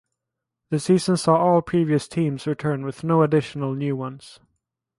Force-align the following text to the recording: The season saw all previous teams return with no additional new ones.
The 0.71 0.79
season 0.79 1.15
saw 1.15 1.37
all 1.37 1.61
previous 1.61 2.07
teams 2.07 2.47
return 2.47 2.83
with 2.83 3.03
no 3.03 3.21
additional 3.21 3.75
new 3.75 3.95
ones. 3.95 4.39